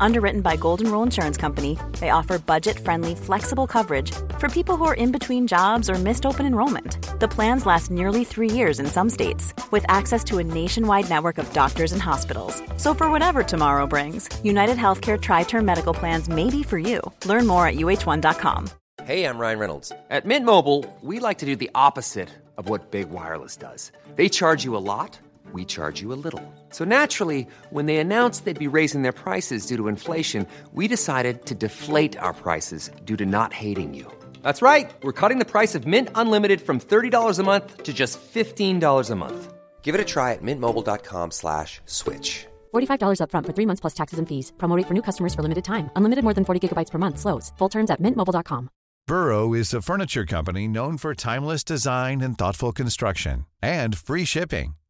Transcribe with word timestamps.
Underwritten 0.00 0.40
by 0.40 0.56
Golden 0.56 0.90
Rule 0.90 1.02
Insurance 1.02 1.36
Company, 1.36 1.78
they 2.00 2.10
offer 2.10 2.38
budget 2.38 2.78
friendly, 2.78 3.14
flexible 3.14 3.66
coverage 3.66 4.12
for 4.38 4.48
people 4.48 4.76
who 4.76 4.84
are 4.84 4.94
in 4.94 5.12
between 5.12 5.46
jobs 5.46 5.88
or 5.90 5.94
missed 5.94 6.26
open 6.26 6.46
enrollment. 6.46 6.98
The 7.20 7.28
plans 7.28 7.66
last 7.66 7.90
nearly 7.90 8.24
three 8.24 8.50
years 8.50 8.80
in 8.80 8.86
some 8.86 9.10
states, 9.10 9.54
with 9.70 9.84
access 9.88 10.22
to 10.24 10.38
a 10.38 10.44
nationwide 10.44 11.08
network 11.08 11.38
of 11.38 11.52
doctors 11.52 11.92
and 11.92 12.02
hospitals. 12.02 12.62
So, 12.76 12.94
for 12.94 13.10
whatever 13.10 13.42
tomorrow 13.42 13.86
brings, 13.86 14.28
United 14.44 14.76
Healthcare 14.76 15.20
Tri 15.20 15.44
Term 15.44 15.64
Medical 15.64 15.94
Plans 15.94 16.28
may 16.28 16.50
be 16.50 16.62
for 16.62 16.78
you. 16.78 17.00
Learn 17.24 17.46
more 17.46 17.66
at 17.66 17.76
uh1.com. 17.76 18.68
Hey, 19.04 19.24
I'm 19.24 19.38
Ryan 19.38 19.58
Reynolds. 19.58 19.92
At 20.10 20.24
Mint 20.24 20.44
Mobile, 20.44 20.84
we 21.00 21.20
like 21.20 21.38
to 21.38 21.46
do 21.46 21.54
the 21.54 21.70
opposite 21.74 22.28
of 22.56 22.68
what 22.68 22.90
Big 22.90 23.10
Wireless 23.10 23.56
does. 23.56 23.92
They 24.16 24.28
charge 24.28 24.64
you 24.64 24.76
a 24.76 24.78
lot 24.78 25.18
we 25.52 25.64
charge 25.64 26.00
you 26.00 26.12
a 26.12 26.18
little. 26.24 26.42
So 26.70 26.84
naturally, 26.84 27.46
when 27.70 27.86
they 27.86 27.98
announced 27.98 28.44
they'd 28.44 28.58
be 28.58 28.74
raising 28.76 29.02
their 29.02 29.12
prices 29.12 29.66
due 29.66 29.76
to 29.76 29.86
inflation, 29.86 30.46
we 30.72 30.88
decided 30.88 31.46
to 31.46 31.54
deflate 31.54 32.18
our 32.18 32.34
prices 32.34 32.90
due 33.04 33.16
to 33.18 33.26
not 33.26 33.52
hating 33.52 33.94
you. 33.94 34.10
That's 34.42 34.62
right. 34.62 34.92
We're 35.02 35.20
cutting 35.20 35.38
the 35.38 35.52
price 35.52 35.76
of 35.76 35.86
Mint 35.86 36.08
Unlimited 36.16 36.60
from 36.60 36.80
$30 36.80 37.38
a 37.38 37.42
month 37.44 37.82
to 37.84 37.92
just 37.92 38.18
$15 38.18 39.10
a 39.10 39.14
month. 39.14 39.52
Give 39.82 39.94
it 39.94 40.00
a 40.00 40.04
try 40.04 40.32
at 40.32 40.42
mintmobile.com 40.42 41.30
slash 41.30 41.80
switch. 41.86 42.46
$45 42.74 43.20
upfront 43.22 43.46
for 43.46 43.52
three 43.54 43.66
months 43.66 43.80
plus 43.80 43.94
taxes 43.94 44.18
and 44.18 44.28
fees. 44.28 44.52
Promo 44.58 44.82
for 44.88 44.94
new 44.94 45.02
customers 45.02 45.34
for 45.34 45.42
limited 45.42 45.64
time. 45.64 45.90
Unlimited 45.94 46.24
more 46.24 46.34
than 46.34 46.44
40 46.44 46.60
gigabytes 46.60 46.90
per 46.90 46.98
month. 46.98 47.18
Slows. 47.18 47.52
Full 47.58 47.70
terms 47.70 47.90
at 47.90 48.02
mintmobile.com. 48.02 48.68
Burrow 49.06 49.54
is 49.54 49.72
a 49.72 49.80
furniture 49.80 50.26
company 50.26 50.66
known 50.66 50.98
for 50.98 51.14
timeless 51.14 51.62
design 51.62 52.20
and 52.20 52.36
thoughtful 52.36 52.72
construction 52.72 53.46
and 53.62 53.96
free 53.96 54.24
shipping 54.24 54.74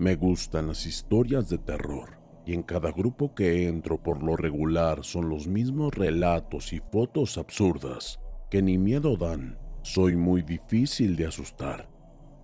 Me 0.00 0.14
gustan 0.14 0.68
las 0.68 0.86
historias 0.86 1.50
de 1.50 1.58
terror 1.58 2.18
y 2.46 2.54
en 2.54 2.62
cada 2.62 2.90
grupo 2.90 3.34
que 3.34 3.68
entro 3.68 4.02
por 4.02 4.22
lo 4.22 4.34
regular 4.34 5.04
son 5.04 5.28
los 5.28 5.46
mismos 5.46 5.94
relatos 5.94 6.72
y 6.72 6.80
fotos 6.90 7.36
absurdas 7.36 8.18
que 8.50 8.62
ni 8.62 8.78
miedo 8.78 9.18
dan. 9.18 9.58
Soy 9.82 10.16
muy 10.16 10.40
difícil 10.40 11.16
de 11.16 11.26
asustar. 11.26 11.90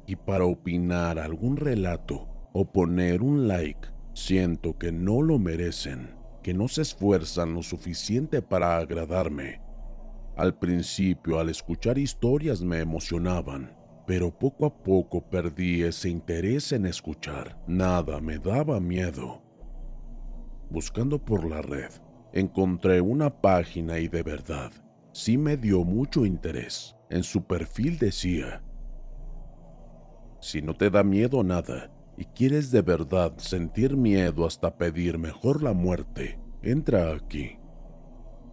Y 0.07 0.17
para 0.17 0.45
opinar 0.45 1.19
algún 1.19 1.57
relato 1.57 2.29
o 2.53 2.71
poner 2.71 3.23
un 3.23 3.49
like, 3.49 3.89
siento 4.13 4.77
que 4.77 4.93
no 4.93 5.23
lo 5.23 5.39
merecen, 5.39 6.15
que 6.43 6.53
no 6.53 6.69
se 6.69 6.83
esfuerzan 6.83 7.55
lo 7.55 7.63
suficiente 7.63 8.43
para 8.43 8.77
agradarme. 8.77 9.63
Al 10.37 10.59
principio, 10.59 11.41
al 11.41 11.49
escuchar 11.49 11.97
historias 11.97 12.61
me 12.61 12.81
emocionaban, 12.81 13.75
pero 14.07 14.31
poco 14.31 14.67
a 14.67 14.73
poco 14.73 15.21
perdí 15.21 15.83
ese 15.83 16.09
interés 16.09 16.71
en 16.73 16.87
escuchar. 16.87 17.59
Nada 17.67 18.21
me 18.21 18.39
daba 18.39 18.79
miedo. 18.79 19.43
Buscando 20.71 21.19
por 21.19 21.45
la 21.45 21.61
red, 21.61 21.91
encontré 22.33 23.01
una 23.01 23.31
página 23.31 23.99
y 23.99 24.07
de 24.09 24.23
verdad, 24.23 24.71
sí 25.13 25.37
me 25.37 25.57
dio 25.57 25.83
mucho 25.85 26.25
interés. 26.25 26.97
En 27.11 27.25
su 27.25 27.43
perfil 27.45 27.99
decía, 27.99 28.63
si 30.41 30.63
no 30.63 30.75
te 30.75 30.91
da 30.91 31.03
miedo 31.03 31.43
nada 31.43 31.91
y 32.17 32.25
quieres 32.25 32.71
de 32.71 32.83
verdad 32.83 33.33
sentir 33.39 33.97
miedo 33.97 34.47
hasta 34.47 34.77
pedir 34.77 35.19
mejor 35.19 35.63
la 35.63 35.73
muerte, 35.73 36.39
entra 36.63 37.13
aquí. 37.13 37.59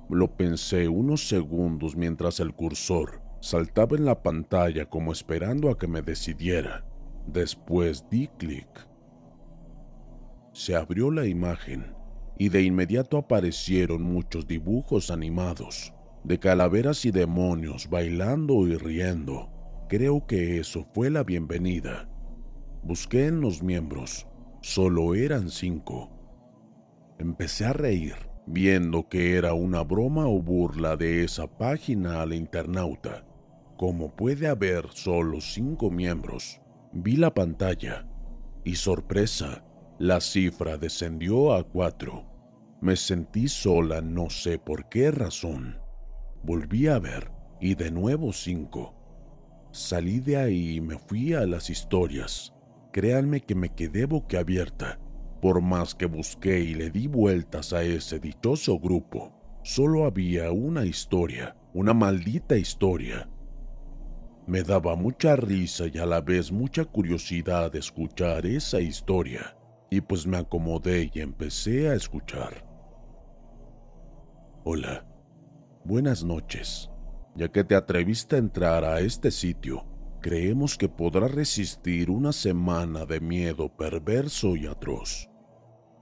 Lo 0.10 0.36
pensé 0.36 0.88
unos 0.88 1.28
segundos 1.28 1.96
mientras 1.96 2.40
el 2.40 2.54
cursor 2.54 3.23
saltaba 3.44 3.98
en 3.98 4.06
la 4.06 4.24
pantalla 4.24 4.86
como 4.86 5.12
esperando 5.12 5.70
a 5.70 5.78
que 5.78 5.86
me 5.86 6.02
decidiera. 6.02 6.86
Después 7.28 8.10
di 8.10 8.30
clic. 8.38 8.88
Se 10.54 10.78
abrió 10.78 11.12
la 11.12 11.26
imagen 11.26 11.94
y 12.38 12.48
de 12.48 12.62
inmediato 12.64 13.18
aparecieron 13.18 14.02
muchos 14.02 14.48
dibujos 14.48 15.12
animados 15.12 15.94
de 16.24 16.40
calaveras 16.40 17.04
y 17.04 17.12
demonios 17.12 17.90
bailando 17.90 18.66
y 18.66 18.78
riendo. 18.78 19.50
Creo 19.90 20.26
que 20.26 20.58
eso 20.58 20.88
fue 20.94 21.10
la 21.10 21.24
bienvenida. 21.24 22.10
Busqué 22.82 23.28
en 23.28 23.42
los 23.42 23.62
miembros. 23.62 24.26
Solo 24.62 25.16
eran 25.16 25.50
cinco. 25.50 26.10
Empecé 27.20 27.66
a 27.66 27.74
reír, 27.74 28.16
viendo 28.48 29.10
que 29.10 29.36
era 29.36 29.54
una 29.54 29.84
broma 29.84 30.28
o 30.28 30.42
burla 30.42 30.96
de 30.96 31.26
esa 31.26 31.46
página 31.58 32.22
al 32.22 32.34
internauta. 32.34 33.26
Como 33.84 34.16
puede 34.16 34.48
haber 34.48 34.88
solo 34.94 35.42
cinco 35.42 35.92
miembros, 35.92 36.62
vi 36.94 37.18
la 37.18 37.34
pantalla 37.34 38.08
y 38.64 38.76
sorpresa, 38.76 39.66
la 40.00 40.22
cifra 40.22 40.78
descendió 40.78 41.54
a 41.54 41.66
cuatro. 41.66 42.26
Me 42.80 42.96
sentí 42.96 43.50
sola, 43.50 44.00
no 44.00 44.30
sé 44.30 44.58
por 44.58 44.88
qué 44.88 45.12
razón. 45.12 45.82
Volví 46.44 46.88
a 46.88 46.98
ver 46.98 47.30
y 47.60 47.76
de 47.76 47.92
nuevo 47.92 48.32
cinco. 48.32 48.96
Salí 49.74 50.22
de 50.22 50.38
ahí 50.38 50.78
y 50.78 50.80
me 50.80 50.98
fui 50.98 51.34
a 51.34 51.46
las 51.46 51.70
historias. 51.70 52.54
Créanme 52.94 53.42
que 53.42 53.54
me 53.54 53.68
quedé 53.68 54.06
boquiabierta. 54.06 54.98
Por 55.42 55.60
más 55.60 55.94
que 55.94 56.06
busqué 56.06 56.62
y 56.62 56.74
le 56.74 56.90
di 56.90 57.08
vueltas 57.08 57.74
a 57.74 57.84
ese 57.84 58.18
dichoso 58.22 58.80
grupo, 58.80 59.34
solo 59.62 60.06
había 60.06 60.54
una 60.54 60.86
historia, 60.86 61.58
una 61.74 61.94
maldita 61.94 62.56
historia 62.56 63.30
me 64.46 64.62
daba 64.64 64.96
mucha 64.96 65.36
risa 65.36 65.86
y 65.92 65.98
a 65.98 66.06
la 66.06 66.22
vez 66.22 66.52
mucha 66.52 66.84
curiosidad 66.84 67.72
de 67.72 67.80
escuchar 67.80 68.46
esa 68.46 68.82
historia, 68.82 69.56
y 69.90 70.02
pues 70.02 70.28
me 70.28 70.38
acomodé 70.38 71.10
y 71.14 71.22
empecé 71.22 71.90
a 71.90 71.94
escuchar. 71.94 72.66
Hola, 74.66 75.06
buenas 75.86 76.24
noches. 76.24 76.90
Ya 77.36 77.52
que 77.52 77.64
te 77.64 77.76
atreviste 77.76 78.36
a 78.36 78.40
entrar 78.40 78.84
a 78.84 79.00
este 79.00 79.32
sitio, 79.32 79.86
creemos 80.22 80.78
que 80.78 80.90
podrás 80.90 81.32
resistir 81.32 82.12
una 82.12 82.32
semana 82.32 83.06
de 83.06 83.20
miedo 83.20 83.76
perverso 83.76 84.56
y 84.56 84.68
atroz. 84.68 85.30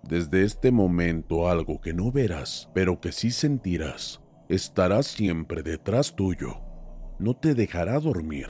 Desde 0.03 0.43
este 0.43 0.71
momento 0.71 1.47
algo 1.47 1.79
que 1.79 1.93
no 1.93 2.11
verás, 2.11 2.69
pero 2.73 2.99
que 2.99 3.11
sí 3.11 3.29
sentirás, 3.29 4.19
estará 4.49 5.03
siempre 5.03 5.61
detrás 5.61 6.15
tuyo 6.15 6.70
no 7.21 7.35
te 7.35 7.53
dejará 7.53 7.99
dormir, 7.99 8.47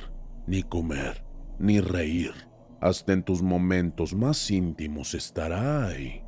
ni 0.47 0.63
comer, 0.63 1.25
ni 1.59 1.81
reír. 1.81 2.31
Hasta 2.79 3.11
en 3.11 3.21
tus 3.21 3.41
momentos 3.41 4.15
más 4.15 4.49
íntimos 4.49 5.13
estará 5.13 5.85
ahí. 5.87 6.23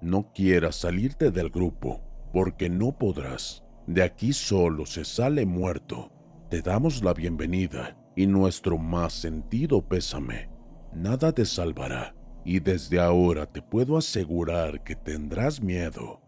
No 0.00 0.32
quieras 0.32 0.76
salirte 0.76 1.30
del 1.30 1.50
grupo, 1.50 2.00
porque 2.32 2.70
no 2.70 2.96
podrás. 2.96 3.62
De 3.86 4.02
aquí 4.02 4.32
solo 4.32 4.86
se 4.86 5.04
sale 5.04 5.44
muerto. 5.44 6.10
Te 6.48 6.62
damos 6.62 7.04
la 7.04 7.12
bienvenida 7.12 7.98
y 8.16 8.26
nuestro 8.26 8.78
más 8.78 9.12
sentido 9.12 9.86
pésame. 9.86 10.48
Nada 10.94 11.32
te 11.32 11.44
salvará, 11.44 12.14
y 12.46 12.60
desde 12.60 12.98
ahora 12.98 13.44
te 13.44 13.60
puedo 13.60 13.98
asegurar 13.98 14.82
que 14.82 14.96
tendrás 14.96 15.60
miedo. 15.62 16.22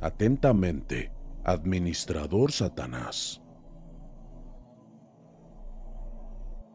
Atentamente, 0.00 1.12
Administrador 1.44 2.50
Satanás. 2.50 3.42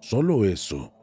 Solo 0.02 0.46
eso. 0.46 0.94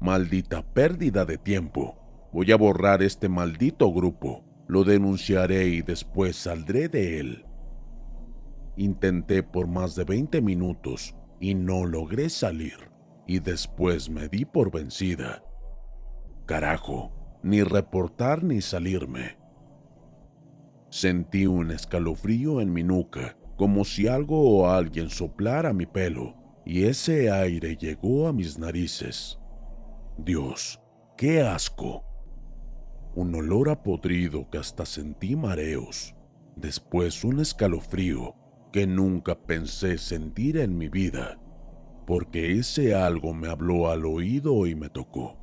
Maldita 0.00 0.62
pérdida 0.62 1.24
de 1.24 1.38
tiempo. 1.38 1.96
Voy 2.32 2.50
a 2.50 2.56
borrar 2.56 3.02
este 3.02 3.28
maldito 3.28 3.92
grupo. 3.92 4.44
Lo 4.66 4.82
denunciaré 4.82 5.68
y 5.68 5.82
después 5.82 6.34
saldré 6.36 6.88
de 6.88 7.20
él. 7.20 7.46
Intenté 8.76 9.44
por 9.44 9.68
más 9.68 9.94
de 9.94 10.04
20 10.04 10.40
minutos 10.42 11.14
y 11.40 11.54
no 11.54 11.86
logré 11.86 12.28
salir. 12.28 12.90
Y 13.28 13.38
después 13.38 14.10
me 14.10 14.28
di 14.28 14.44
por 14.44 14.72
vencida. 14.72 15.44
Carajo, 16.44 17.12
ni 17.44 17.62
reportar 17.62 18.42
ni 18.42 18.60
salirme. 18.60 19.38
Sentí 20.90 21.46
un 21.46 21.70
escalofrío 21.70 22.60
en 22.60 22.72
mi 22.72 22.82
nuca 22.82 23.36
como 23.56 23.84
si 23.84 24.08
algo 24.08 24.58
o 24.58 24.68
alguien 24.68 25.08
soplara 25.08 25.72
mi 25.72 25.86
pelo, 25.86 26.34
y 26.64 26.84
ese 26.84 27.30
aire 27.30 27.76
llegó 27.76 28.28
a 28.28 28.32
mis 28.32 28.58
narices. 28.58 29.38
Dios, 30.18 30.80
qué 31.16 31.40
asco. 31.42 32.04
Un 33.14 33.34
olor 33.34 33.68
a 33.68 33.82
podrido 33.82 34.48
que 34.48 34.58
hasta 34.58 34.86
sentí 34.86 35.36
mareos, 35.36 36.14
después 36.56 37.24
un 37.24 37.40
escalofrío 37.40 38.34
que 38.72 38.86
nunca 38.86 39.34
pensé 39.34 39.98
sentir 39.98 40.56
en 40.56 40.78
mi 40.78 40.88
vida, 40.88 41.38
porque 42.06 42.58
ese 42.58 42.94
algo 42.94 43.34
me 43.34 43.48
habló 43.48 43.90
al 43.90 44.06
oído 44.06 44.66
y 44.66 44.74
me 44.74 44.88
tocó. 44.88 45.38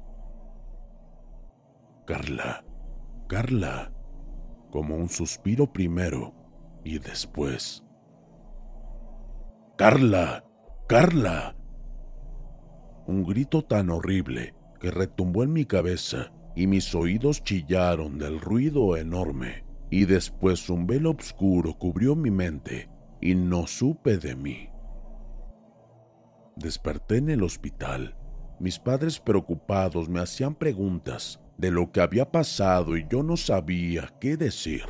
Carla, 2.08 2.66
Carla, 3.28 3.94
como 4.72 4.96
un 4.96 5.10
suspiro 5.10 5.72
primero 5.72 6.34
y 6.84 6.98
después. 6.98 7.84
Carla, 9.78 10.44
Carla. 10.90 11.56
Un 13.06 13.24
grito 13.24 13.62
tan 13.62 13.92
horrible 13.92 14.56
que 14.80 14.90
retumbó 14.90 15.44
en 15.44 15.54
mi 15.54 15.66
cabeza 15.66 16.32
y 16.56 16.66
mis 16.66 16.96
oídos 16.96 17.44
chillaron 17.44 18.18
del 18.18 18.42
ruido 18.42 18.98
enorme, 18.98 19.66
y 19.92 20.06
después 20.06 20.68
un 20.68 20.88
velo 20.88 21.12
oscuro 21.12 21.78
cubrió 21.78 22.16
mi 22.16 22.32
mente 22.32 22.90
y 23.22 23.36
no 23.36 23.68
supe 23.68 24.18
de 24.18 24.36
mí. 24.36 24.72
Desperté 26.56 27.18
en 27.18 27.30
el 27.30 27.44
hospital. 27.44 28.16
Mis 28.60 28.80
padres 28.80 29.20
preocupados 29.20 30.10
me 30.10 30.22
hacían 30.22 30.56
preguntas 30.56 31.40
de 31.60 31.70
lo 31.70 31.92
que 31.92 32.02
había 32.02 32.32
pasado 32.32 32.98
y 32.98 33.06
yo 33.08 33.22
no 33.22 33.38
sabía 33.38 34.12
qué 34.20 34.38
decir. 34.38 34.86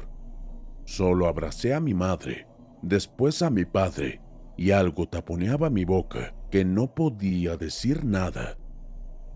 Solo 0.86 1.28
abracé 1.28 1.74
a 1.74 1.82
mi 1.82 1.94
madre, 1.94 2.48
después 2.82 3.42
a 3.42 3.50
mi 3.50 3.66
padre, 3.66 4.22
y 4.60 4.72
algo 4.72 5.08
taponeaba 5.08 5.70
mi 5.70 5.86
boca 5.86 6.36
que 6.52 6.66
no 6.66 6.94
podía 6.94 7.56
decir 7.56 8.04
nada. 8.04 8.58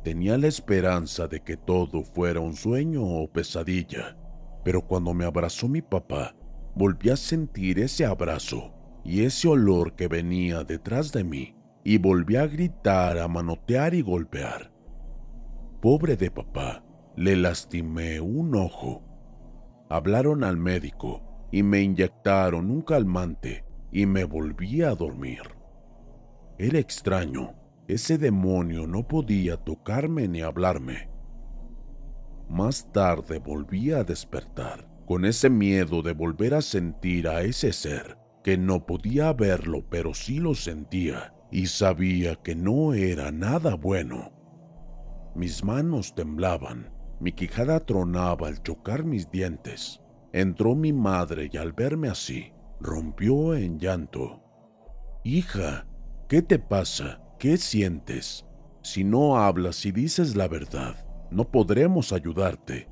Tenía 0.03 0.37
la 0.37 0.47
esperanza 0.47 1.29
de 1.29 1.39
que 1.39 1.55
todo 1.55 2.03
fuera 2.03 2.41
un 2.41 2.57
sueño 2.57 3.05
o 3.05 3.31
pesadilla, 3.31 4.17
pero 4.65 4.81
cuando 4.81 5.13
me 5.13 5.23
abrazó 5.23 5.69
mi 5.69 5.81
papá, 5.81 6.35
volví 6.75 7.09
a 7.09 7.15
sentir 7.15 7.79
ese 7.79 8.05
abrazo 8.05 8.73
y 9.05 9.23
ese 9.23 9.47
olor 9.47 9.95
que 9.95 10.09
venía 10.09 10.65
detrás 10.65 11.13
de 11.13 11.23
mí, 11.23 11.55
y 11.85 11.99
volví 11.99 12.35
a 12.35 12.45
gritar, 12.45 13.17
a 13.17 13.29
manotear 13.29 13.93
y 13.93 14.01
golpear. 14.01 14.73
Pobre 15.81 16.17
de 16.17 16.31
papá, 16.31 16.83
le 17.15 17.37
lastimé 17.37 18.19
un 18.19 18.55
ojo. 18.55 19.05
Hablaron 19.89 20.43
al 20.43 20.57
médico 20.57 21.47
y 21.49 21.63
me 21.63 21.79
inyectaron 21.79 22.69
un 22.69 22.81
calmante 22.81 23.63
y 23.93 24.07
me 24.07 24.23
volví 24.25 24.81
a 24.81 24.95
dormir. 24.95 25.43
Era 26.57 26.79
extraño, 26.79 27.53
ese 27.87 28.17
demonio 28.17 28.87
no 28.87 29.07
podía 29.07 29.55
tocarme 29.55 30.27
ni 30.27 30.41
hablarme. 30.41 31.09
Más 32.49 32.91
tarde 32.91 33.37
volví 33.37 33.91
a 33.91 34.03
despertar, 34.03 34.87
con 35.05 35.25
ese 35.25 35.49
miedo 35.49 36.01
de 36.01 36.13
volver 36.13 36.55
a 36.55 36.61
sentir 36.61 37.27
a 37.27 37.43
ese 37.43 37.71
ser 37.71 38.17
que 38.43 38.57
no 38.57 38.85
podía 38.85 39.31
verlo, 39.31 39.85
pero 39.89 40.13
sí 40.13 40.39
lo 40.39 40.55
sentía 40.55 41.33
y 41.51 41.67
sabía 41.67 42.35
que 42.35 42.55
no 42.55 42.93
era 42.93 43.31
nada 43.31 43.75
bueno. 43.75 44.31
Mis 45.35 45.63
manos 45.63 46.15
temblaban, 46.15 46.91
mi 47.19 47.31
quijada 47.31 47.79
tronaba 47.79 48.47
al 48.47 48.61
chocar 48.63 49.05
mis 49.05 49.29
dientes. 49.29 50.01
Entró 50.31 50.75
mi 50.75 50.91
madre 50.93 51.49
y 51.51 51.57
al 51.57 51.73
verme 51.73 52.09
así, 52.09 52.51
rompió 52.83 53.55
en 53.55 53.79
llanto. 53.79 54.41
Hija, 55.23 55.87
¿qué 56.27 56.41
te 56.41 56.59
pasa? 56.59 57.21
¿Qué 57.39 57.57
sientes? 57.57 58.45
Si 58.81 59.05
no 59.05 59.37
hablas 59.37 59.85
y 59.85 59.91
dices 59.91 60.35
la 60.35 60.49
verdad, 60.49 60.95
no 61.31 61.49
podremos 61.49 62.11
ayudarte. 62.11 62.89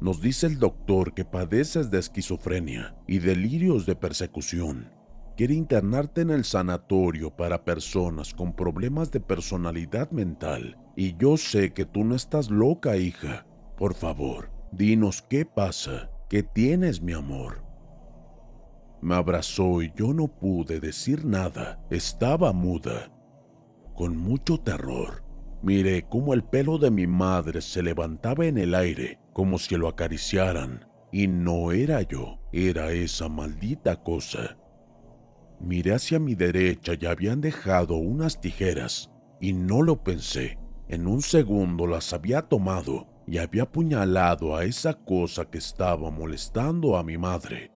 Nos 0.00 0.20
dice 0.20 0.46
el 0.46 0.58
doctor 0.58 1.14
que 1.14 1.24
padeces 1.24 1.90
de 1.90 1.98
esquizofrenia 1.98 2.94
y 3.06 3.18
delirios 3.18 3.86
de 3.86 3.96
persecución. 3.96 4.92
Quiere 5.36 5.54
internarte 5.54 6.20
en 6.20 6.30
el 6.30 6.44
sanatorio 6.44 7.34
para 7.34 7.64
personas 7.64 8.34
con 8.34 8.54
problemas 8.54 9.10
de 9.10 9.20
personalidad 9.20 10.10
mental. 10.10 10.78
Y 10.94 11.16
yo 11.16 11.38
sé 11.38 11.72
que 11.72 11.86
tú 11.86 12.04
no 12.04 12.14
estás 12.14 12.50
loca, 12.50 12.96
hija. 12.96 13.46
Por 13.78 13.94
favor, 13.94 14.50
dinos 14.72 15.22
qué 15.22 15.46
pasa, 15.46 16.10
qué 16.28 16.42
tienes, 16.42 17.02
mi 17.02 17.12
amor. 17.12 17.65
Me 19.00 19.14
abrazó 19.14 19.82
y 19.82 19.92
yo 19.96 20.12
no 20.12 20.28
pude 20.28 20.80
decir 20.80 21.24
nada. 21.24 21.84
Estaba 21.90 22.52
muda. 22.52 23.12
Con 23.94 24.16
mucho 24.16 24.58
terror, 24.58 25.24
miré 25.62 26.06
cómo 26.08 26.34
el 26.34 26.44
pelo 26.44 26.78
de 26.78 26.90
mi 26.90 27.06
madre 27.06 27.60
se 27.60 27.82
levantaba 27.82 28.46
en 28.46 28.58
el 28.58 28.74
aire 28.74 29.18
como 29.36 29.58
si 29.58 29.76
lo 29.76 29.88
acariciaran, 29.88 30.86
y 31.12 31.28
no 31.28 31.70
era 31.70 32.00
yo, 32.00 32.38
era 32.52 32.92
esa 32.92 33.28
maldita 33.28 34.02
cosa. 34.02 34.56
Miré 35.60 35.92
hacia 35.92 36.18
mi 36.18 36.34
derecha 36.34 36.94
y 36.98 37.04
habían 37.04 37.42
dejado 37.42 37.96
unas 37.96 38.40
tijeras, 38.40 39.10
y 39.38 39.52
no 39.52 39.82
lo 39.82 40.02
pensé. 40.02 40.58
En 40.88 41.06
un 41.06 41.20
segundo 41.20 41.86
las 41.86 42.14
había 42.14 42.40
tomado 42.40 43.08
y 43.26 43.36
había 43.36 43.64
apuñalado 43.64 44.56
a 44.56 44.64
esa 44.64 44.94
cosa 44.94 45.44
que 45.44 45.58
estaba 45.58 46.10
molestando 46.10 46.96
a 46.96 47.02
mi 47.02 47.18
madre. 47.18 47.75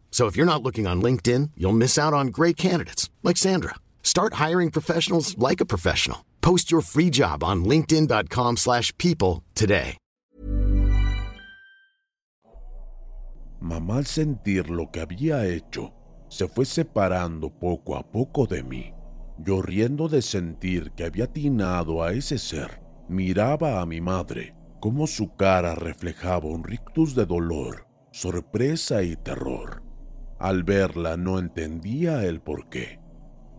So 0.11 0.27
if 0.27 0.35
you're 0.35 0.45
not 0.45 0.61
looking 0.61 0.85
on 0.85 1.01
LinkedIn, 1.01 1.51
you'll 1.57 1.81
miss 1.85 1.97
out 1.97 2.13
on 2.13 2.27
great 2.27 2.57
candidates 2.57 3.09
like 3.23 3.37
Sandra. 3.37 3.75
Start 4.03 4.35
hiring 4.35 4.69
professionals 4.69 5.35
like 5.39 5.61
a 5.61 5.65
professional. 5.65 6.25
Post 6.41 6.71
your 6.71 6.81
free 6.81 7.09
job 7.09 7.43
on 7.43 7.63
linkedin.com/people 7.65 9.41
today. 9.55 9.97
Mamá 13.61 13.97
al 13.97 14.07
sentir 14.07 14.71
lo 14.71 14.89
que 14.89 15.01
había 15.01 15.45
hecho, 15.45 15.93
se 16.29 16.47
fue 16.47 16.65
separando 16.65 17.51
poco 17.51 17.95
a 17.95 18.01
poco 18.01 18.47
de 18.47 18.63
mí. 18.63 18.91
Yo 19.37 19.61
riendo 19.61 20.07
de 20.07 20.23
sentir 20.23 20.93
que 20.93 21.03
había 21.05 21.25
atinado 21.25 22.01
a 22.01 22.11
ese 22.11 22.39
ser, 22.39 22.81
miraba 23.07 23.79
a 23.79 23.85
mi 23.85 24.01
madre, 24.01 24.55
como 24.79 25.05
su 25.05 25.35
cara 25.35 25.75
reflejaba 25.75 26.47
un 26.47 26.63
rictus 26.63 27.13
de 27.13 27.27
dolor, 27.27 27.85
sorpresa 28.11 29.03
y 29.03 29.15
terror. 29.15 29.83
Al 30.41 30.63
verla 30.63 31.17
no 31.17 31.37
entendía 31.37 32.25
el 32.25 32.41
porqué. 32.41 32.99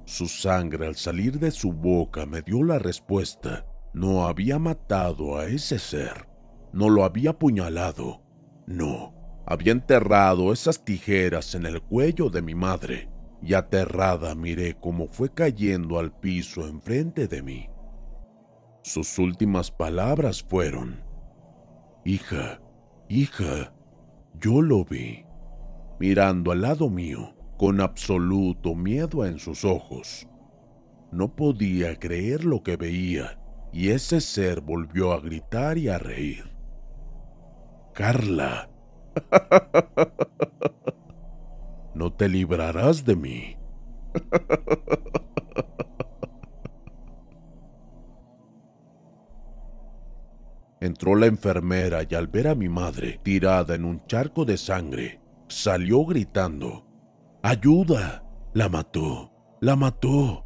Su 0.04 0.26
sangre 0.26 0.88
al 0.88 0.96
salir 0.96 1.38
de 1.38 1.52
su 1.52 1.72
boca 1.72 2.26
me 2.26 2.42
dio 2.42 2.64
la 2.64 2.80
respuesta. 2.80 3.64
No 3.94 4.26
había 4.26 4.58
matado 4.58 5.38
a 5.38 5.46
ese 5.46 5.78
ser. 5.78 6.28
No 6.72 6.90
lo 6.90 7.04
había 7.04 7.30
apuñalado. 7.30 8.24
No. 8.66 9.14
Había 9.46 9.70
enterrado 9.70 10.52
esas 10.52 10.84
tijeras 10.84 11.54
en 11.54 11.66
el 11.66 11.80
cuello 11.82 12.30
de 12.30 12.42
mi 12.42 12.56
madre. 12.56 13.08
Y 13.40 13.54
aterrada 13.54 14.34
miré 14.34 14.74
cómo 14.74 15.06
fue 15.06 15.32
cayendo 15.32 16.00
al 16.00 16.12
piso 16.18 16.66
enfrente 16.66 17.28
de 17.28 17.42
mí. 17.42 17.70
Sus 18.82 19.20
últimas 19.20 19.70
palabras 19.70 20.42
fueron, 20.42 21.04
Hija, 22.04 22.60
hija, 23.08 23.72
yo 24.34 24.60
lo 24.62 24.84
vi, 24.84 25.24
mirando 26.02 26.50
al 26.50 26.62
lado 26.62 26.90
mío 26.90 27.36
con 27.56 27.80
absoluto 27.80 28.74
miedo 28.74 29.24
en 29.24 29.38
sus 29.38 29.64
ojos. 29.64 30.26
No 31.12 31.36
podía 31.36 31.96
creer 31.96 32.44
lo 32.44 32.64
que 32.64 32.76
veía 32.76 33.38
y 33.72 33.90
ese 33.90 34.20
ser 34.20 34.62
volvió 34.62 35.12
a 35.12 35.20
gritar 35.20 35.78
y 35.78 35.88
a 35.88 35.98
reír. 35.98 36.50
Carla. 37.94 38.68
no 41.94 42.12
te 42.12 42.28
librarás 42.28 43.04
de 43.04 43.14
mí. 43.14 43.56
Entró 50.80 51.14
la 51.14 51.26
enfermera 51.26 52.00
y 52.10 52.16
al 52.16 52.26
ver 52.26 52.48
a 52.48 52.56
mi 52.56 52.68
madre 52.68 53.20
tirada 53.22 53.76
en 53.76 53.84
un 53.84 54.04
charco 54.06 54.44
de 54.44 54.56
sangre, 54.56 55.21
salió 55.52 56.04
gritando, 56.04 56.86
¡Ayuda! 57.42 58.24
La 58.54 58.68
mató, 58.68 59.32
la 59.60 59.76
mató. 59.76 60.44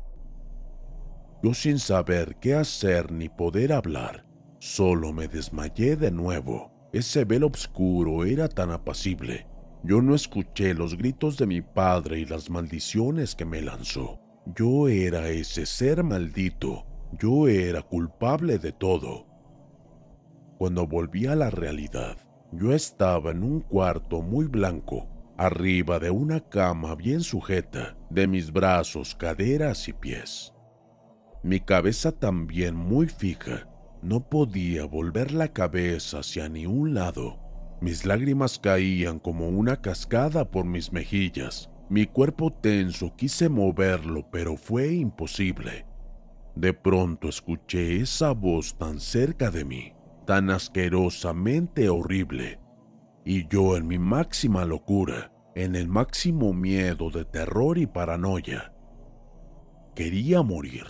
Yo 1.43 1.55
sin 1.55 1.79
saber 1.79 2.37
qué 2.41 2.55
hacer 2.55 3.11
ni 3.11 3.29
poder 3.29 3.73
hablar, 3.73 4.27
solo 4.59 5.13
me 5.13 5.29
desmayé 5.29 5.97
de 5.97 6.11
nuevo. 6.11 6.73
Ese 6.93 7.25
velo 7.25 7.49
oscuro 7.49 8.25
era 8.25 8.49
tan 8.49 8.71
apacible. 8.71 9.47
Yo 9.83 10.03
no 10.03 10.15
escuché 10.15 10.73
los 10.75 10.97
gritos 10.97 11.37
de 11.37 11.47
mi 11.47 11.63
padre 11.63 12.21
y 12.21 12.25
las 12.25 12.49
maldiciones 12.49 13.35
que 13.35 13.45
me 13.45 13.61
lanzó. 13.61 14.21
Yo 14.55 14.89
era 14.89 15.29
ese 15.29 15.67
ser 15.67 16.05
maldito. 16.05 16.87
Yo 17.19 17.49
era 17.49 17.83
culpable 17.83 18.59
de 18.59 18.73
todo. 18.73 19.27
Cuando 20.59 20.87
volví 20.87 21.27
a 21.27 21.37
la 21.37 21.51
realidad, 21.51 22.17
yo 22.53 22.73
estaba 22.73 23.33
en 23.33 23.43
un 23.43 23.61
cuarto 23.61 24.23
muy 24.23 24.47
blanco, 24.47 25.09
arriba 25.37 25.99
de 25.99 26.11
una 26.11 26.41
cama 26.41 26.95
bien 26.95 27.21
sujeta, 27.21 27.97
de 28.11 28.27
mis 28.27 28.53
brazos, 28.53 29.15
caderas 29.15 29.89
y 29.89 29.93
pies. 29.93 30.53
Mi 31.43 31.61
cabeza 31.61 32.13
también 32.13 32.75
muy 32.75 33.09
fija, 33.09 33.69
no 34.03 34.29
podía 34.29 34.85
volver 34.85 35.33
la 35.33 35.49
cabeza 35.49 36.21
hacia 36.21 36.49
ni 36.49 36.67
un 36.67 36.95
lado. 36.95 37.39
Mis 37.81 38.07
lágrimas 38.07 38.59
caían 38.59 39.19
como 39.19 39.49
una 39.49 39.81
cascada 39.81 40.51
por 40.51 40.65
mis 40.65 40.93
mejillas. 40.93 41.71
Mi 41.89 42.07
cuerpo 42.07 42.53
tenso 42.53 43.15
quise 43.15 43.49
moverlo, 43.49 44.29
pero 44.31 44.57
fue 44.57 44.95
imposible. 44.95 45.87
De 46.55 46.73
pronto 46.73 47.29
escuché 47.29 48.01
esa 48.01 48.33
voz 48.33 48.77
tan 48.79 48.99
cerca 48.99 49.51
de 49.51 49.65
mí 49.65 49.96
tan 50.27 50.51
asquerosamente 50.51 51.89
horrible. 51.89 52.61
Y 53.25 53.49
yo 53.49 53.77
en 53.77 53.87
mi 53.87 53.99
máxima 53.99 54.65
locura, 54.65 55.33
en 55.55 55.75
el 55.75 55.89
máximo 55.89 56.53
miedo 56.53 57.11
de 57.11 57.25
terror 57.25 57.79
y 57.79 57.87
paranoia. 57.87 58.75
Quería 59.95 60.43
morir. 60.43 60.85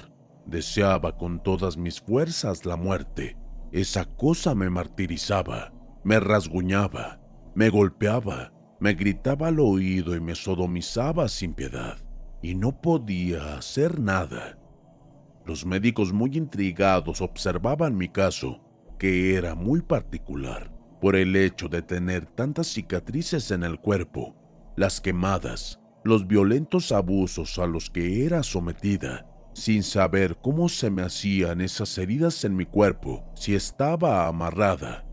Deseaba 0.46 1.16
con 1.16 1.42
todas 1.42 1.76
mis 1.76 2.00
fuerzas 2.00 2.66
la 2.66 2.76
muerte. 2.76 3.36
Esa 3.72 4.04
cosa 4.04 4.54
me 4.54 4.70
martirizaba, 4.70 5.72
me 6.04 6.20
rasguñaba, 6.20 7.20
me 7.54 7.68
golpeaba, 7.68 8.52
me 8.78 8.94
gritaba 8.94 9.48
al 9.48 9.60
oído 9.60 10.14
y 10.14 10.20
me 10.20 10.34
sodomizaba 10.34 11.28
sin 11.28 11.54
piedad. 11.54 11.98
Y 12.42 12.54
no 12.54 12.80
podía 12.80 13.56
hacer 13.56 14.00
nada. 14.00 14.58
Los 15.44 15.64
médicos 15.66 16.12
muy 16.12 16.36
intrigados 16.36 17.20
observaban 17.20 17.96
mi 17.96 18.08
caso 18.08 18.65
que 18.98 19.34
era 19.34 19.54
muy 19.54 19.82
particular 19.82 20.72
por 21.00 21.16
el 21.16 21.36
hecho 21.36 21.68
de 21.68 21.82
tener 21.82 22.26
tantas 22.26 22.68
cicatrices 22.68 23.50
en 23.50 23.62
el 23.62 23.78
cuerpo, 23.78 24.34
las 24.76 25.00
quemadas, 25.00 25.80
los 26.04 26.26
violentos 26.26 26.92
abusos 26.92 27.58
a 27.58 27.66
los 27.66 27.90
que 27.90 28.24
era 28.24 28.42
sometida, 28.42 29.26
sin 29.52 29.82
saber 29.82 30.36
cómo 30.36 30.68
se 30.68 30.90
me 30.90 31.02
hacían 31.02 31.60
esas 31.60 31.96
heridas 31.98 32.44
en 32.44 32.56
mi 32.56 32.66
cuerpo 32.66 33.24
si 33.34 33.54
estaba 33.54 34.26
amarrada. 34.26 35.06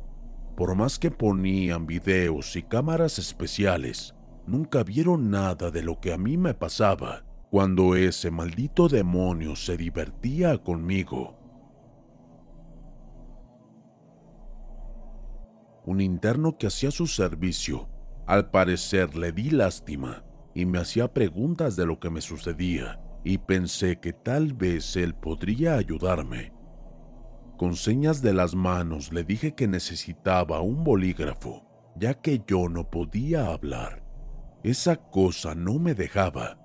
Por 0.55 0.75
más 0.75 0.99
que 0.99 1.11
ponían 1.11 1.87
videos 1.87 2.55
y 2.55 2.63
cámaras 2.63 3.19
especiales, 3.19 4.13
nunca 4.45 4.83
vieron 4.83 5.31
nada 5.31 5.71
de 5.71 5.81
lo 5.81 5.99
que 5.99 6.13
a 6.13 6.17
mí 6.17 6.37
me 6.37 6.53
pasaba 6.53 7.23
cuando 7.49 7.95
ese 7.95 8.31
maldito 8.31 8.87
demonio 8.87 9.55
se 9.55 9.77
divertía 9.77 10.57
conmigo. 10.57 11.42
Un 15.85 16.01
interno 16.01 16.57
que 16.57 16.67
hacía 16.67 16.91
su 16.91 17.07
servicio. 17.07 17.89
Al 18.25 18.49
parecer 18.49 19.15
le 19.15 19.31
di 19.31 19.49
lástima 19.49 20.23
y 20.53 20.65
me 20.65 20.79
hacía 20.79 21.13
preguntas 21.13 21.75
de 21.75 21.85
lo 21.85 21.99
que 21.99 22.09
me 22.09 22.21
sucedía 22.21 23.01
y 23.23 23.37
pensé 23.37 23.99
que 23.99 24.13
tal 24.13 24.53
vez 24.53 24.95
él 24.95 25.13
podría 25.13 25.75
ayudarme. 25.75 26.53
Con 27.57 27.75
señas 27.75 28.21
de 28.21 28.33
las 28.33 28.55
manos 28.55 29.11
le 29.11 29.23
dije 29.23 29.53
que 29.53 29.67
necesitaba 29.67 30.61
un 30.61 30.83
bolígrafo, 30.83 31.65
ya 31.95 32.13
que 32.13 32.41
yo 32.47 32.69
no 32.69 32.89
podía 32.89 33.47
hablar. 33.47 34.03
Esa 34.63 34.95
cosa 34.95 35.55
no 35.55 35.79
me 35.79 35.93
dejaba. 35.93 36.59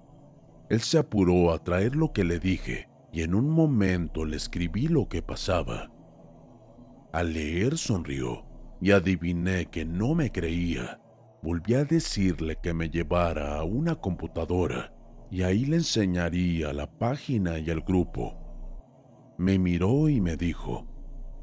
Él 0.71 0.81
se 0.81 0.99
apuró 0.99 1.53
a 1.53 1.63
traer 1.63 1.97
lo 1.97 2.13
que 2.13 2.25
le 2.25 2.39
dije 2.39 2.89
y 3.13 3.23
en 3.23 3.35
un 3.35 3.49
momento 3.49 4.25
le 4.25 4.37
escribí 4.37 4.87
lo 4.87 5.09
que 5.09 5.23
pasaba. 5.23 5.91
Al 7.13 7.33
leer 7.33 7.79
sonrió 7.79 8.48
y 8.81 8.93
adiviné 8.93 9.67
que 9.67 9.85
no 9.85 10.15
me 10.15 10.31
creía. 10.31 11.01
Volví 11.43 11.75
a 11.75 11.85
decirle 11.85 12.59
que 12.63 12.75
me 12.75 12.91
llevara 12.91 13.57
a 13.57 13.65
una 13.65 13.95
computadora 13.95 14.93
y 15.31 15.43
ahí 15.43 15.65
le 15.65 15.77
enseñaría 15.77 16.73
la 16.73 16.87
página 16.87 17.59
y 17.59 17.71
el 17.71 17.83
grupo. 17.83 18.35
Me 19.37 19.59
miró 19.59 20.09
y 20.09 20.21
me 20.21 20.37
dijo, 20.37 20.87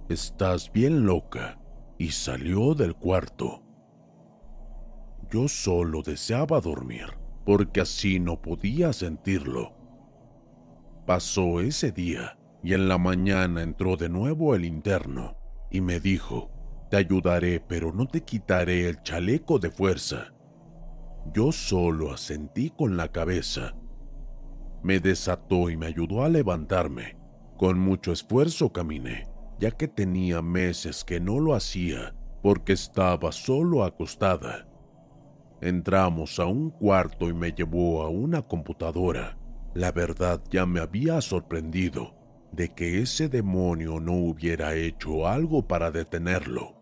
Estás 0.09 0.71
bien 0.71 1.05
loca, 1.05 1.59
y 1.97 2.09
salió 2.09 2.75
del 2.75 2.95
cuarto. 2.95 3.63
Yo 5.31 5.47
solo 5.47 6.01
deseaba 6.01 6.61
dormir, 6.61 7.07
porque 7.45 7.81
así 7.81 8.19
no 8.19 8.41
podía 8.41 8.93
sentirlo. 8.93 9.73
Pasó 11.05 11.61
ese 11.61 11.91
día, 11.91 12.37
y 12.63 12.73
en 12.73 12.87
la 12.87 12.97
mañana 12.97 13.63
entró 13.63 13.97
de 13.97 14.09
nuevo 14.09 14.55
el 14.55 14.65
interno, 14.65 15.37
y 15.71 15.81
me 15.81 15.99
dijo, 15.99 16.51
te 16.95 16.99
ayudaré, 16.99 17.59
pero 17.59 17.91
no 17.91 18.07
te 18.07 18.23
quitaré 18.23 18.87
el 18.87 19.03
chaleco 19.03 19.59
de 19.59 19.69
fuerza. 19.69 20.33
Yo 21.33 21.51
solo 21.51 22.13
asentí 22.13 22.69
con 22.69 22.95
la 22.95 23.11
cabeza. 23.11 23.75
Me 24.81 25.01
desató 25.01 25.69
y 25.69 25.75
me 25.75 25.87
ayudó 25.87 26.23
a 26.23 26.29
levantarme. 26.29 27.17
Con 27.57 27.77
mucho 27.79 28.13
esfuerzo 28.13 28.71
caminé, 28.71 29.27
ya 29.59 29.71
que 29.71 29.89
tenía 29.89 30.41
meses 30.41 31.03
que 31.03 31.19
no 31.19 31.41
lo 31.41 31.53
hacía 31.53 32.15
porque 32.41 32.71
estaba 32.71 33.33
solo 33.33 33.83
acostada. 33.83 34.65
Entramos 35.59 36.39
a 36.39 36.45
un 36.45 36.69
cuarto 36.69 37.27
y 37.27 37.33
me 37.33 37.51
llevó 37.51 38.03
a 38.03 38.09
una 38.09 38.41
computadora. 38.41 39.37
La 39.73 39.91
verdad 39.91 40.41
ya 40.49 40.65
me 40.65 40.79
había 40.79 41.19
sorprendido 41.19 42.15
de 42.53 42.69
que 42.69 43.01
ese 43.01 43.27
demonio 43.27 43.99
no 43.99 44.13
hubiera 44.13 44.75
hecho 44.75 45.27
algo 45.27 45.67
para 45.67 45.91
detenerlo 45.91 46.74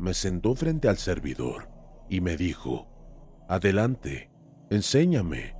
me 0.00 0.14
sentó 0.14 0.54
frente 0.54 0.88
al 0.88 0.96
servidor 0.96 1.68
y 2.08 2.20
me 2.20 2.36
dijo, 2.36 2.88
Adelante, 3.48 4.30
enséñame. 4.70 5.54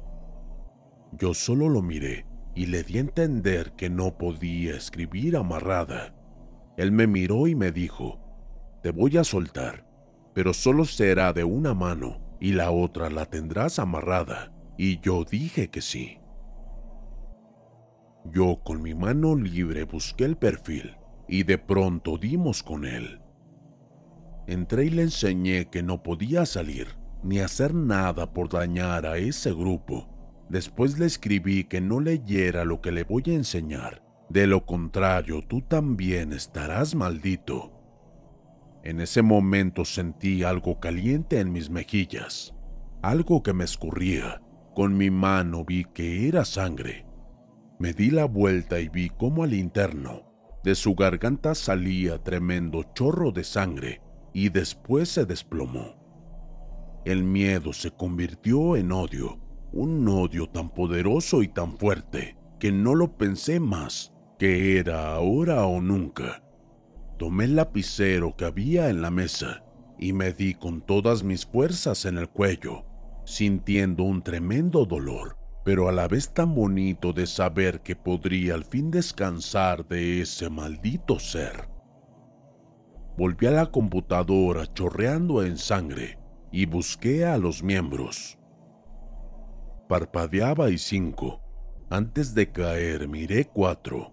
Yo 1.13 1.35
solo 1.35 1.69
lo 1.69 1.83
miré 1.83 2.27
y 2.55 2.67
le 2.67 2.83
di 2.83 2.97
a 2.97 3.01
entender 3.01 3.73
que 3.73 3.91
no 3.91 4.17
podía 4.17 4.77
escribir 4.77 5.37
amarrada. 5.37 6.15
Él 6.77 6.91
me 6.91 7.07
miró 7.07 7.47
y 7.47 7.55
me 7.55 7.71
dijo, 7.71 8.19
Te 8.83 8.91
voy 8.91 9.19
a 9.19 9.25
soltar, 9.25 9.87
pero 10.35 10.55
solo 10.55 10.85
será 10.85 11.33
de 11.33 11.45
una 11.45 11.75
mano 11.75 12.37
y 12.41 12.53
la 12.53 12.71
otra 12.71 13.11
la 13.11 13.27
tendrás 13.27 13.79
amarrada. 13.79 14.53
Y 14.79 15.01
yo 15.01 15.25
dije 15.25 15.69
que 15.69 15.83
sí. 15.83 16.19
Yo 18.25 18.61
con 18.65 18.81
mi 18.81 18.95
mano 18.95 19.37
libre 19.37 19.85
busqué 19.85 20.25
el 20.25 20.37
perfil 20.37 20.97
y 21.29 21.43
de 21.43 21.59
pronto 21.59 22.17
dimos 22.17 22.63
con 22.63 22.87
él. 22.87 23.21
Entré 24.51 24.87
y 24.87 24.91
le 24.91 25.03
enseñé 25.03 25.67
que 25.67 25.81
no 25.81 26.03
podía 26.03 26.45
salir 26.45 26.89
ni 27.23 27.39
hacer 27.39 27.73
nada 27.73 28.33
por 28.33 28.49
dañar 28.49 29.07
a 29.07 29.17
ese 29.17 29.53
grupo. 29.53 30.09
Después 30.49 30.99
le 30.99 31.07
escribí 31.07 31.63
que 31.63 31.81
no 31.81 32.01
leyera 32.01 32.65
lo 32.65 32.81
que 32.81 32.91
le 32.91 33.05
voy 33.05 33.23
a 33.29 33.35
enseñar. 33.35 34.03
De 34.29 34.49
lo 34.49 34.67
contrario, 34.67 35.45
tú 35.47 35.63
también 35.63 36.33
estarás 36.33 36.97
maldito. 36.97 37.71
En 38.83 39.01
ese 39.01 39.23
momento 39.23 39.85
sentí 39.85 40.43
algo 40.43 40.81
caliente 40.81 41.39
en 41.39 41.53
mis 41.53 41.71
mejillas, 41.71 42.53
algo 43.03 43.45
que 43.45 43.53
me 43.53 43.63
escurría. 43.63 44.43
Con 44.75 44.97
mi 44.97 45.13
mano 45.13 45.65
vi 45.65 45.85
que 45.85 46.27
era 46.27 46.45
sangre. 46.45 47.07
Me 47.79 47.93
di 47.93 48.11
la 48.11 48.25
vuelta 48.25 48.81
y 48.81 48.89
vi 48.89 49.11
cómo 49.11 49.45
al 49.45 49.55
interno 49.55 50.25
de 50.65 50.75
su 50.75 50.97
garganta 50.97 51.55
salía 51.55 52.19
tremendo 52.19 52.83
chorro 52.95 53.31
de 53.31 53.45
sangre 53.45 54.01
y 54.33 54.49
después 54.49 55.09
se 55.09 55.25
desplomó. 55.25 55.95
El 57.05 57.25
miedo 57.25 57.73
se 57.73 57.91
convirtió 57.91 58.77
en 58.77 58.93
odio, 58.93 59.39
un 59.73 60.07
odio 60.09 60.49
tan 60.49 60.71
poderoso 60.71 61.43
y 61.43 61.49
tan 61.49 61.79
fuerte 61.79 62.37
que 62.59 62.73
no 62.73 62.95
lo 62.95 63.17
pensé 63.17 63.59
más, 63.59 64.13
que 64.39 64.79
era 64.79 65.15
ahora 65.15 65.65
o 65.65 65.81
nunca. 65.81 66.43
Tomé 67.19 67.45
el 67.45 67.57
lapicero 67.57 68.37
que 68.37 68.45
había 68.45 68.91
en 68.91 69.01
la 69.01 69.11
mesa 69.11 69.65
y 69.99 70.13
me 70.13 70.33
di 70.33 70.55
con 70.55 70.83
todas 70.83 71.23
mis 71.23 71.47
fuerzas 71.47 72.05
en 72.05 72.19
el 72.19 72.29
cuello, 72.29 72.85
sintiendo 73.25 74.03
un 74.05 74.23
tremendo 74.23 74.85
dolor, 74.85 75.39
pero 75.65 75.89
a 75.89 75.93
la 75.93 76.07
vez 76.07 76.35
tan 76.35 76.55
bonito 76.55 77.13
de 77.13 77.27
saber 77.27 77.81
que 77.81 77.97
podría 77.97 78.55
al 78.55 78.65
fin 78.65 78.91
descansar 78.91 79.87
de 79.89 80.21
ese 80.21 80.51
maldito 80.51 81.19
ser. 81.19 81.70
Volví 83.17 83.47
a 83.47 83.51
la 83.51 83.71
computadora 83.71 84.67
chorreando 84.73 85.43
en 85.43 85.59
sangre 85.59 86.19
y 86.53 86.67
busqué 86.67 87.25
a 87.27 87.39
los 87.39 87.63
miembros. 87.63 88.39
Parpadeaba 89.89 90.71
y 90.71 90.79
cinco. 90.79 91.43
Antes 91.91 92.35
de 92.35 92.51
caer 92.53 93.09
miré 93.09 93.47
cuatro. 93.47 94.13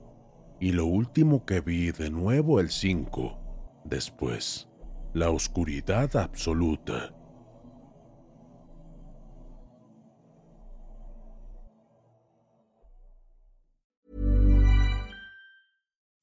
Y 0.60 0.72
lo 0.72 0.86
último 0.86 1.46
que 1.46 1.62
vi 1.62 1.92
de 1.92 2.10
nuevo 2.10 2.60
el 2.60 2.70
cinco. 2.70 3.40
Después, 3.86 4.68
la 5.14 5.30
oscuridad 5.30 6.16
absoluta. 6.16 7.17